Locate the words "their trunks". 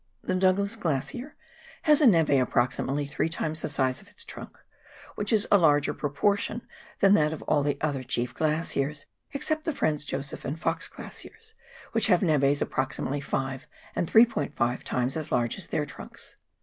15.67-16.35